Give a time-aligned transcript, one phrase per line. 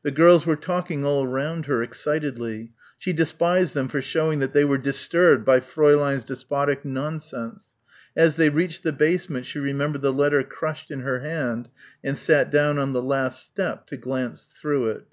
[0.00, 2.72] The girls were talking all round her, excitedly.
[2.96, 7.66] She despised them for showing that they were disturbed by Fräulein's despotic nonsense.
[8.16, 11.68] As they reached the basement she remembered the letter crushed in her hand
[12.02, 15.04] and sat down on the last step to glance through it.